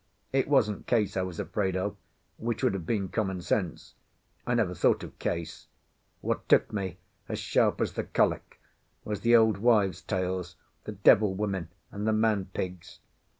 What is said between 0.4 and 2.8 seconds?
wasn't Case I was afraid of, which would